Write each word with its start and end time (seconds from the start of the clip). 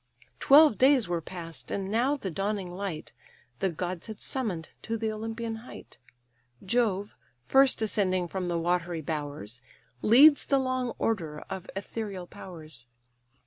Twelve 0.39 0.79
days 0.79 1.07
were 1.07 1.21
past, 1.21 1.69
and 1.69 1.91
now 1.91 2.17
the 2.17 2.31
dawning 2.31 2.71
light 2.71 3.13
The 3.59 3.69
gods 3.69 4.07
had 4.07 4.19
summon'd 4.19 4.71
to 4.81 4.97
the 4.97 5.11
Olympian 5.11 5.57
height: 5.57 5.99
Jove, 6.65 7.15
first 7.45 7.83
ascending 7.83 8.27
from 8.27 8.47
the 8.47 8.57
watery 8.57 9.01
bowers, 9.01 9.61
Leads 10.01 10.47
the 10.47 10.57
long 10.57 10.95
order 10.97 11.41
of 11.51 11.69
ethereal 11.75 12.25
powers. 12.25 12.87